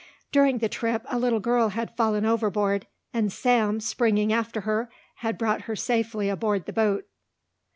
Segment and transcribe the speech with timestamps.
[0.31, 5.37] During the trip a little girl had fallen overboard and Sam, springing after her, had
[5.37, 7.05] brought her safely aboard the boat.